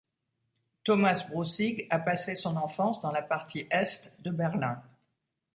[0.83, 4.81] Thomas Brussig a passé son enfance dans la partie Est de Berlin.